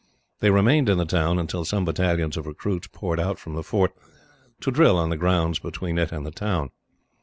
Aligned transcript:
They 0.39 0.49
remained 0.49 0.89
in 0.89 0.97
the 0.97 1.05
town 1.05 1.37
until 1.37 1.63
some 1.63 1.85
battalions 1.85 2.35
of 2.35 2.47
recruits 2.47 2.87
poured 2.91 3.19
out 3.19 3.37
from 3.37 3.53
the 3.53 3.61
fort, 3.61 3.91
to 4.61 4.71
drill 4.71 4.97
on 4.97 5.11
the 5.11 5.15
grounds 5.15 5.59
between 5.59 5.99
it 5.99 6.11
and 6.11 6.25
the 6.25 6.31
town. 6.31 6.71